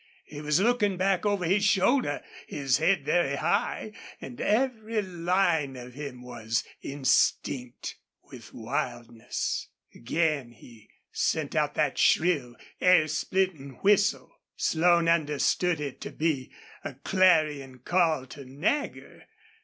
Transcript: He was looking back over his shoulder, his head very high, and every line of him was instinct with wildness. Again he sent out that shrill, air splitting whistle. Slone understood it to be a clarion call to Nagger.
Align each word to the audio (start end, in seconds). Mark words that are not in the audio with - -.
He 0.25 0.41
was 0.41 0.59
looking 0.59 0.97
back 0.97 1.27
over 1.27 1.45
his 1.45 1.63
shoulder, 1.63 2.23
his 2.47 2.77
head 2.79 3.05
very 3.05 3.35
high, 3.35 3.91
and 4.19 4.41
every 4.41 4.99
line 5.03 5.75
of 5.75 5.93
him 5.93 6.23
was 6.23 6.63
instinct 6.81 7.97
with 8.23 8.51
wildness. 8.51 9.67
Again 9.93 10.53
he 10.53 10.89
sent 11.11 11.55
out 11.55 11.75
that 11.75 11.99
shrill, 11.99 12.55
air 12.81 13.07
splitting 13.07 13.77
whistle. 13.83 14.39
Slone 14.55 15.07
understood 15.07 15.79
it 15.79 16.01
to 16.01 16.09
be 16.09 16.51
a 16.83 16.95
clarion 16.95 17.77
call 17.77 18.25
to 18.25 18.43
Nagger. 18.43 19.27